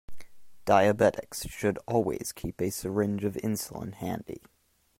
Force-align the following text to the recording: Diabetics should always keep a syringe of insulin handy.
Diabetics 0.65 1.47
should 1.47 1.77
always 1.87 2.31
keep 2.31 2.59
a 2.59 2.71
syringe 2.71 3.23
of 3.23 3.35
insulin 3.35 3.93
handy. 3.93 4.41